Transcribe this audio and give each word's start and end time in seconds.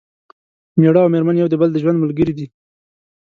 مېړه 0.79 0.99
او 1.03 1.09
مېرمن 1.13 1.35
یو 1.37 1.51
د 1.51 1.55
بل 1.61 1.69
د 1.71 1.77
ژوند 1.83 2.01
ملګري 2.03 2.33
دي 2.37 2.45